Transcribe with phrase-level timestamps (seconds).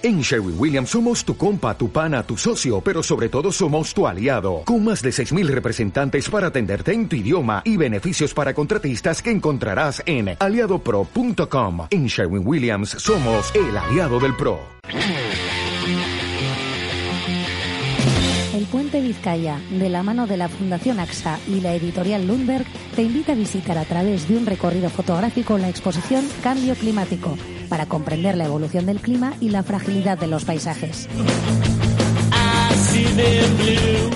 [0.00, 4.06] En Sherwin Williams somos tu compa, tu pana, tu socio, pero sobre todo somos tu
[4.06, 9.20] aliado, con más de 6.000 representantes para atenderte en tu idioma y beneficios para contratistas
[9.20, 11.88] que encontrarás en aliadopro.com.
[11.90, 14.60] En Sherwin Williams somos el aliado del PRO.
[18.54, 23.02] El Puente Vizcaya, de la mano de la Fundación AXA y la editorial Lundberg, te
[23.02, 27.36] invita a visitar a través de un recorrido fotográfico la exposición Cambio Climático
[27.68, 31.08] para comprender la evolución del clima y la fragilidad de los paisajes.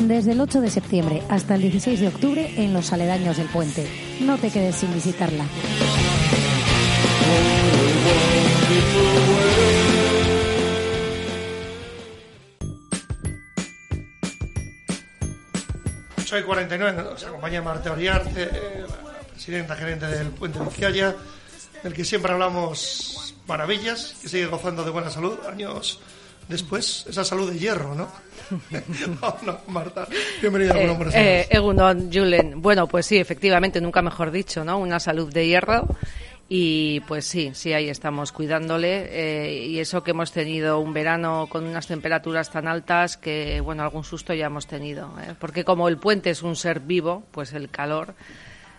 [0.02, 3.86] Desde el 8 de septiembre hasta el 16 de octubre en los aledaños del puente.
[4.20, 5.44] No te quedes sin visitarla.
[16.24, 18.86] Soy 49, nos acompaña Marta Oriarte, eh,
[19.32, 21.14] presidenta gerente del Puente Vizcaya,
[21.82, 26.00] del que siempre hablamos maravillas, que sigue gozando de buena salud años
[26.48, 28.08] después, esa salud de hierro, ¿no?
[29.22, 30.06] Oh, no, Marta,
[30.40, 32.60] bienvenida Eh, a Buenos eh, Egunon, Julen.
[32.60, 34.78] Bueno, pues sí, efectivamente, nunca mejor dicho, ¿no?
[34.78, 35.86] Una salud de hierro.
[36.54, 39.06] Y pues sí, sí, ahí estamos cuidándole.
[39.10, 43.82] eh, y eso que hemos tenido un verano con unas temperaturas tan altas que, bueno,
[43.82, 45.14] algún susto ya hemos tenido.
[45.20, 45.34] ¿eh?
[45.38, 48.14] Porque como el puente es un ser vivo, pues el calor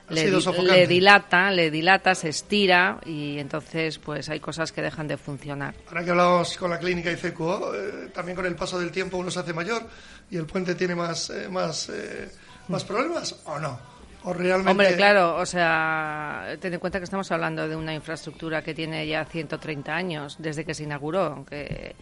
[0.09, 5.17] le, le dilata, le dilata, se estira y entonces pues hay cosas que dejan de
[5.17, 5.73] funcionar.
[5.87, 9.31] Ahora que hablamos con la clínica ICQO, eh, también con el paso del tiempo uno
[9.31, 9.83] se hace mayor
[10.29, 12.29] y el puente tiene más, eh, más, eh,
[12.67, 13.79] más problemas, ¿o no?
[14.25, 14.71] ¿O realmente...
[14.71, 19.05] Hombre, claro, o sea, ten en cuenta que estamos hablando de una infraestructura que tiene
[19.05, 21.95] ya 130 años desde que se inauguró, que,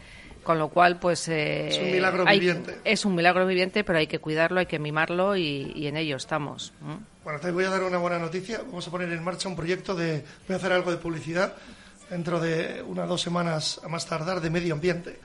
[0.44, 1.28] con lo cual, pues...
[1.28, 2.80] eh, Es un milagro hay- viviente.
[2.84, 6.18] Es un milagro viviente, pero hay que cuidarlo, hay que mimarlo y, y en ello
[6.18, 6.74] estamos.
[7.24, 8.60] Bueno, te voy a dar una buena noticia.
[8.66, 10.24] Vamos a poner en marcha un proyecto de...
[10.48, 11.54] Voy a hacer algo de publicidad
[12.10, 15.20] dentro de una o dos semanas a más tardar de medio ambiente.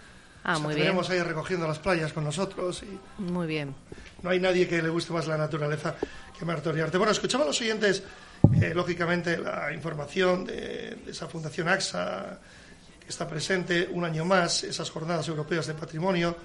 [0.45, 0.85] Ah, O sea, muy bien.
[0.87, 3.75] veremos ahí recogiendo las playas con nosotros y Muy bien.
[4.23, 5.97] no hay nadie que le guste más la naturaleza
[6.39, 6.99] que Marta Oriarte.
[6.99, 8.05] Bueno, escuchaba a los oyentes,
[8.63, 12.39] eh, lógicamente, la información de, de esa Fundación AXA
[13.09, 16.37] está presente un año más, esas jornadas europeas de patrimonio,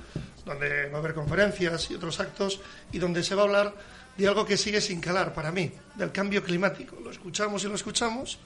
[0.45, 2.59] donde va a haber conferencias y otros actos
[2.91, 3.75] y donde se va a hablar
[4.17, 6.97] de algo que sigue sin calar para mí, del cambio climático.
[7.03, 8.39] Lo escuchamos y lo escuchamos,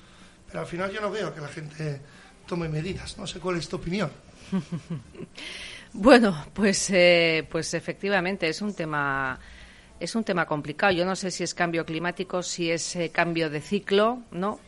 [0.48, 2.02] pero al final yo no veo que la gente
[2.48, 3.18] tome medidas.
[3.18, 4.12] No sé cuál es tu opinión.
[5.98, 9.40] Bueno, pues, eh, pues efectivamente es un tema
[10.00, 10.92] es un tema complicado.
[10.92, 14.59] Yo no sé si es cambio climático, si es eh, cambio de ciclo, ¿no?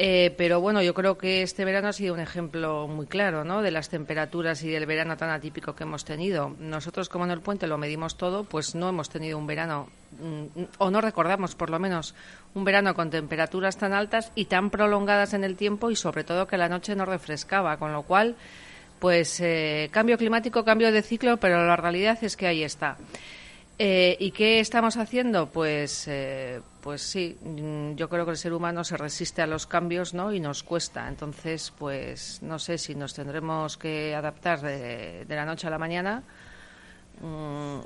[0.00, 3.62] Eh, pero bueno, yo creo que este verano ha sido un ejemplo muy claro, ¿no?
[3.62, 6.54] De las temperaturas y del verano tan atípico que hemos tenido.
[6.60, 9.88] Nosotros, como en el puente lo medimos todo, pues no hemos tenido un verano,
[10.20, 12.14] mm, o no recordamos por lo menos,
[12.54, 16.46] un verano con temperaturas tan altas y tan prolongadas en el tiempo y sobre todo
[16.46, 18.36] que la noche no refrescaba, con lo cual
[19.00, 22.98] pues eh, cambio climático, cambio de ciclo, pero la realidad es que ahí está.
[23.80, 25.50] Eh, ¿Y qué estamos haciendo?
[25.50, 29.66] Pues, eh, pues sí, mm, yo creo que el ser humano se resiste a los
[29.68, 30.32] cambios, ¿no?
[30.32, 31.06] Y nos cuesta.
[31.06, 35.78] Entonces, pues no sé si nos tendremos que adaptar de, de la noche a la
[35.78, 36.24] mañana
[37.20, 37.24] mm,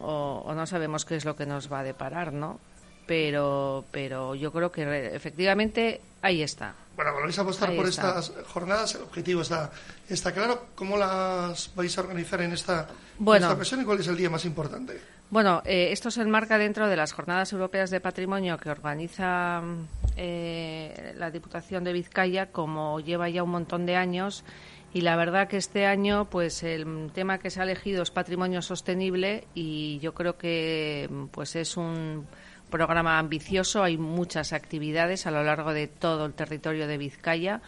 [0.01, 2.59] o, o no sabemos qué es lo que nos va a deparar, ¿no?
[3.07, 6.75] Pero, pero yo creo que re- efectivamente ahí está.
[6.97, 8.19] Bueno, volvéis a apostar Ahí por está.
[8.21, 8.95] estas jornadas.
[8.95, 9.71] El objetivo está,
[10.09, 10.69] está claro.
[10.75, 12.83] ¿Cómo las vais a organizar en esta,
[13.19, 13.47] en Bueno.
[13.47, 14.99] esta ocasión y cuál es el día más importante?
[15.33, 19.89] Bueno, eh, esto se enmarca dentro de las Jornadas Europeas de Patrimonio que organiza mm,
[20.19, 24.45] eh, la Diputación de Vizcaya, como lleva ya un montón de años.
[24.93, 28.61] Y la verdad que este año, pues el tema que se ha elegido es patrimonio
[28.61, 32.27] sostenible y yo creo que mm, pues es un
[32.69, 33.83] programa ambicioso.
[33.83, 37.63] Hay muchas actividades a lo largo de todo el territorio de Vizcaya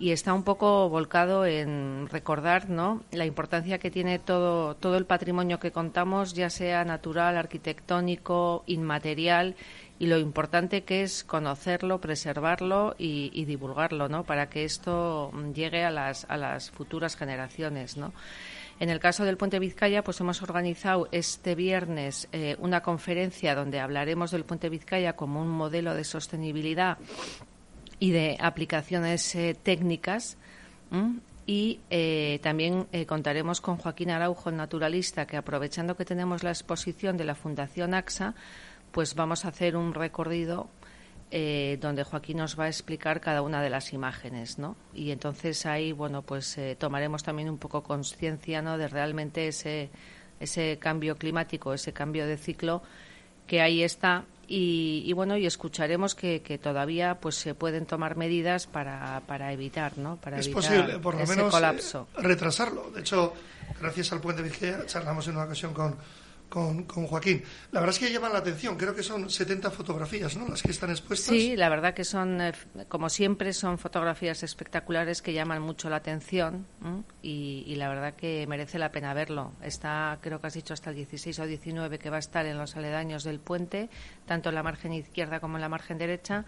[0.00, 3.04] y está un poco volcado en recordar ¿no?
[3.12, 9.56] la importancia que tiene todo, todo el patrimonio que contamos, ya sea natural, arquitectónico, inmaterial,
[9.98, 14.24] y lo importante que es conocerlo, preservarlo y, divulgarlo, ¿no?
[14.24, 17.98] para que esto mm, llegue a las, a las futuras generaciones.
[17.98, 18.14] ¿no?
[18.78, 23.80] En el caso del Puente Vizcaya, pues hemos organizado este viernes eh, una conferencia donde
[23.80, 26.96] hablaremos del Puente Vizcaya como un modelo de sostenibilidad
[28.00, 30.36] y de aplicaciones eh, técnicas.
[31.46, 36.50] Y eh, también eh, contaremos con Joaquín Araujo, el naturalista, que aprovechando que tenemos la
[36.50, 38.34] exposición de la Fundación AXA,
[38.90, 40.68] pues vamos a hacer un recorrido
[41.30, 44.74] donde Joaquín nos va a explicar cada una de las imágenes, ¿no?
[44.92, 48.76] Y entonces ahí, bueno, pues tomaremos también un poco conciencia, ¿no?
[48.76, 49.90] De realmente ese,
[50.40, 52.82] ese cambio climático, ese cambio de ciclo
[53.46, 59.22] que ahí está y, bueno y escucharemos que, todavía pues se pueden tomar medidas para,
[59.26, 62.08] para evitar no para es evitar posible por lo ese menos colapso.
[62.16, 63.32] Eh, retrasarlo de hecho
[63.80, 65.96] gracias al puente Vizcaya charlamos en una ocasión con
[66.50, 67.42] con, Joaquín.
[67.72, 68.76] La verdad es que llaman la atención.
[68.76, 70.46] Creo que son 70 fotografías, ¿no?
[70.48, 71.34] Las que están expuestas.
[71.34, 72.52] Sí, la verdad que son, eh,
[72.88, 76.66] como siempre, son fotografías espectaculares que llaman mucho la atención
[77.22, 79.52] y, la verdad que merece la pena verlo.
[79.62, 82.58] Está, creo que has dicho, hasta el 16 o 19 que va a estar en
[82.58, 83.88] los aledaños del puente,
[84.26, 86.44] tanto en la margen izquierda como en la margen derecha.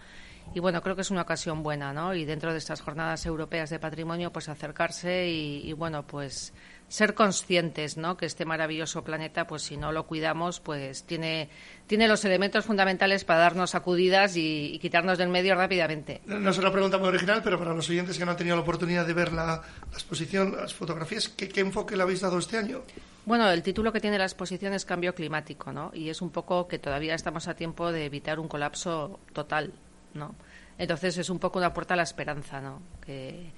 [0.55, 2.15] Y bueno, creo que es una ocasión buena, ¿no?
[2.15, 6.53] Y dentro de estas jornadas europeas de patrimonio, pues acercarse y, y bueno, pues
[6.93, 8.19] ser conscientes, ¿no?
[8.19, 11.49] Que este maravilloso planeta, pues si no lo cuidamos, pues tiene,
[11.87, 16.21] tiene los elementos fundamentales para darnos sacudidas y, quitarnos del medio rápidamente.
[16.27, 18.63] No es una pregunta muy original, pero para los oyentes que no han tenido la
[18.63, 22.83] oportunidad de ver la, exposición, las fotografías, ¿qué, enfoque le habéis dado este año?
[23.25, 25.93] Bueno, el título que tiene la exposición es Cambio Climático, ¿no?
[25.95, 29.73] Y es un poco que todavía estamos a tiempo de evitar un colapso total,
[30.13, 30.35] ¿no?
[30.77, 32.83] Entonces es un poco una puerta a la esperanza, ¿no?
[33.01, 33.51] Que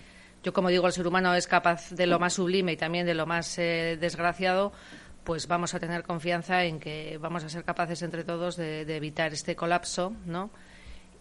[0.44, 3.14] yo como digo, el ser humano es capaz de lo más sublime y también de
[3.14, 4.73] lo más eh, desgraciado,
[5.25, 9.32] pues vamos a tener confianza en que vamos a ser capaces entre todos de, evitar
[9.32, 10.50] este colapso, ¿no?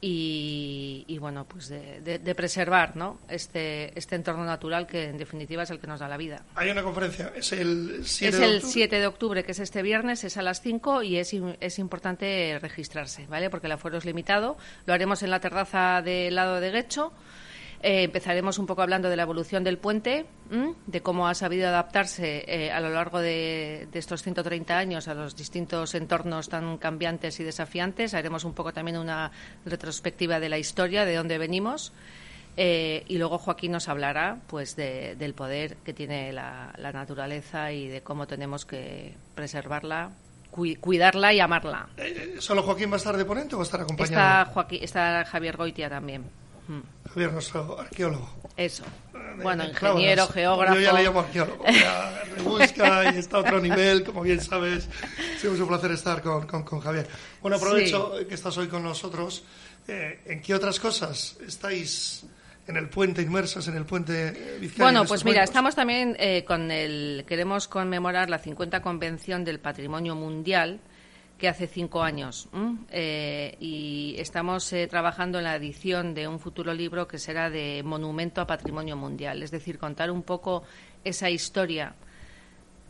[0.05, 3.19] Y, bueno, pues de, preservar ¿no?
[3.29, 6.43] este, este entorno natural que en definitiva es el que nos da la vida.
[6.55, 8.73] Hay una conferencia, es el 7 es de el octubre.
[8.73, 12.59] 7 de octubre, que es este viernes, es a las 5 y es, es importante
[12.61, 13.49] registrarse, ¿vale?
[13.49, 14.57] Porque el aforo es limitado.
[14.85, 17.13] Lo haremos en la terraza del lado de Guecho
[17.83, 20.25] eh, empezaremos un poco hablando de la evolución del puente,
[20.88, 25.35] de cómo ha sabido adaptarse eh, a lo largo de, estos 130 años a los
[25.35, 28.13] distintos entornos tan cambiantes y desafiantes.
[28.13, 29.31] Haremos un poco también una
[29.65, 31.91] retrospectiva de la historia, de dónde venimos.
[32.56, 38.01] Eh, y luego Joaquín nos hablará pues del poder que tiene la, naturaleza y de
[38.01, 40.12] cómo tenemos que preservarla,
[40.51, 41.89] cuidarla y amarla.
[42.39, 44.13] ¿Solo Joaquín va a estar de ponente o va a estar acompañado?
[44.13, 46.42] Está, Joaquín, está Javier Goitia también.
[47.07, 48.30] Javier, nuestro arqueólogo.
[48.56, 48.83] Eso.
[49.42, 50.75] Bueno, ingeniero, geógrafo.
[50.75, 51.65] Yo ya le llamo arqueólogo.
[51.65, 54.88] Ya rebusca y está a otro nivel, como bien sabes.
[55.38, 57.07] Siempre es un placer estar con, con, Javier.
[57.42, 59.44] Bueno, aprovecho que estás hoy con nosotros.
[59.88, 62.25] Eh, ¿En qué otras cosas estáis
[62.68, 64.83] en el puente, inmersas en el puente Vizcaya?
[64.83, 67.25] Bueno, pues mira, estamos también eh, con el.
[67.27, 70.80] Queremos conmemorar la 50 Convención del Patrimonio Mundial
[71.43, 72.47] que hace cinco años.
[72.89, 77.83] Eh, y estamos eh, trabajando en la edición de un futuro libro que será de
[77.83, 80.63] Monumento a Patrimonio Mundial, es decir, contar un poco
[81.03, 81.95] esa historia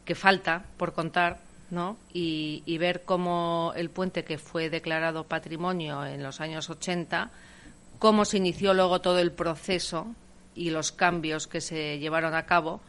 [0.05, 1.39] que falta por contar.
[1.71, 1.97] ¿no?
[2.13, 7.31] Y, y ver cómo el puente que fue declarado patrimonio en los años 80,
[7.97, 10.13] cómo se inició luego todo el proceso
[10.53, 12.81] y los cambios que se llevaron a cabo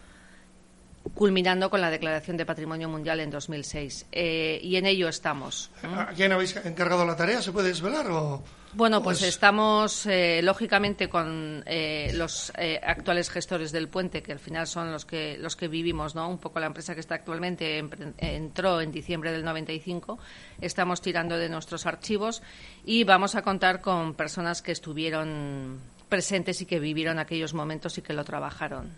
[1.13, 4.07] culminando con la declaración de Patrimonio Mundial en 2006.
[4.11, 5.71] Eh, y en ello estamos.
[5.83, 7.43] ¿A quién habéis encargado la tarea?
[7.43, 8.43] ¿Se puede desvelar o...?
[8.73, 12.53] Bueno, pues estamos eh, lógicamente con eh, los
[12.83, 16.29] actuales gestores del puente, que al final son los que los que vivimos, ¿no?
[16.29, 17.85] Un poco la empresa que está actualmente
[18.19, 20.19] entró en diciembre del 95.
[20.61, 22.43] Estamos tirando de nuestros archivos
[22.85, 25.79] y vamos a contar con personas que estuvieron
[26.09, 28.91] presentes y que vivieron aquellos momentos y que lo trabajaron.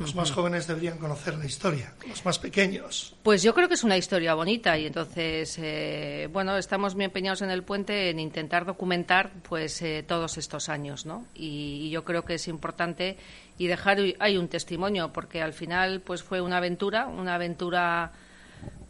[0.00, 3.14] Los más jóvenes deberían conocer la historia, los más pequeños.
[3.22, 7.42] Pues yo creo que es una historia bonita y entonces, eh, bueno, estamos muy empeñados
[7.42, 11.26] en el puente en intentar documentar pues eh, todos estos años, ¿no?
[11.34, 13.18] Y, yo creo que es importante
[13.58, 18.12] y dejar hay un testimonio porque al final pues fue una aventura, una aventura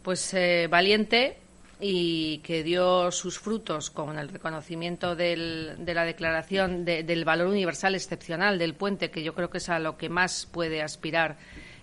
[0.03, 1.39] pues eh, valiente
[1.81, 8.59] y que dio sus frutos con el reconocimiento de la declaración del valor universal excepcional
[8.59, 11.39] del puente, que yo creo que es a lo que más puede aspirar,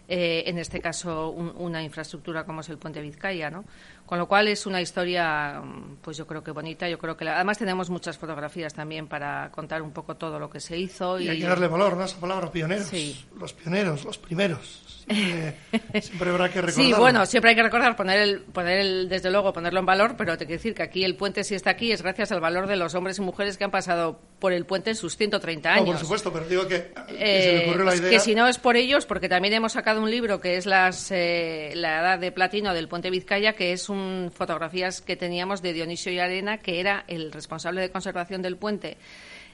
[0.09, 3.65] eh, en este caso, una infraestructura como es el puente Vizcaya, ¿no?
[4.05, 5.61] Con lo cual es una historia,
[6.01, 6.87] pues yo creo que bonita.
[6.87, 10.61] Yo creo que además tenemos muchas fotografías también para contar un poco todo lo que
[10.61, 11.19] se hizo.
[11.19, 12.05] Y, hay que darle valor, ¿no?
[12.05, 12.87] Esa palabra pioneros.
[12.87, 13.25] Sí.
[13.37, 14.97] Los pioneros, los primeros.
[15.07, 16.85] Siempre, habrá que recordar.
[16.85, 20.15] Sí, bueno, siempre hay que recordar, poner el, poner el, desde luego, ponerlo en valor,
[20.17, 22.67] pero te quiero decir que aquí el puente si está aquí es gracias al valor
[22.67, 25.89] de los hombres y mujeres que han pasado por el puente en sus 130 años.
[25.89, 28.09] por supuesto, pero digo que, se me ocurrió la idea.
[28.09, 31.11] Que si no es por ellos, porque también hemos sacado un libro que es las,
[31.11, 35.73] eh, la edad de platino del puente Vizcaya, que es un fotografías que teníamos de
[35.73, 38.97] Dionisio y Arena, que era el responsable de conservación del puente.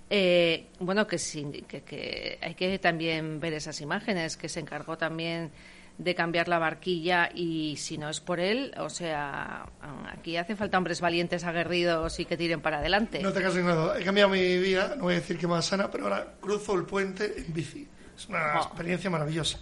[0.10, 5.52] Eh, bueno, que, que, hay que también ver esas imágenes, que se encargó también
[5.98, 9.66] de cambiar la barquilla y si no es por él, o sea,
[10.12, 13.22] aquí hace falta hombres valientes, aguerridos y que tiren para adelante.
[13.22, 15.92] No te cases nada, he cambiado mi vida, no voy a decir que más sana,
[15.92, 17.88] pero ahora cruzo el puente en bici.
[18.18, 18.64] Es una oh.
[18.64, 19.60] experiencia maravillosa.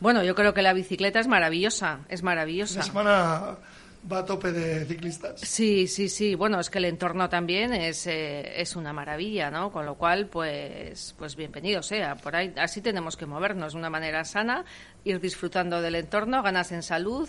[0.00, 2.80] Bueno, yo creo que la bicicleta es maravillosa, es maravillosa.
[2.80, 3.56] La semana
[4.10, 5.40] va a tope de ciclistas.
[5.40, 6.34] Sí, sí, sí.
[6.34, 9.70] Bueno, es que el entorno también es, eh, es una maravilla, ¿no?
[9.70, 12.16] Con lo cual, pues, pues bienvenido sea.
[12.16, 14.64] Por ahí, así tenemos que movernos de una manera sana,
[15.04, 17.28] ir disfrutando del entorno, ganas en salud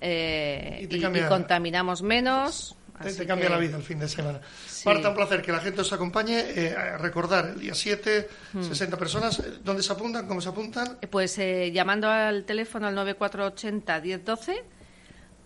[0.00, 2.76] eh, y, contaminamos menos.
[3.02, 4.40] Te, cambia la vida el fin de semana.
[4.84, 6.38] Marta, un placer que la gente os acompañe.
[6.38, 8.28] Eh, a recordar, el día 7,
[8.60, 8.98] 60 hmm.
[8.98, 9.42] personas.
[9.64, 10.28] ¿Dónde se apuntan?
[10.28, 10.98] ¿Cómo se apuntan?
[11.10, 11.38] Pues
[11.72, 14.79] llamando al teléfono al 9480 1012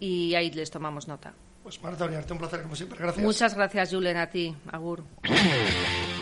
[0.01, 1.33] y ahí les tomamos nota.
[1.63, 2.99] Pues Marta Oriarte, un placer como siempre.
[2.99, 3.25] Gracias.
[3.25, 4.55] Muchas gracias, Julen, a ti.
[4.71, 5.03] Agur.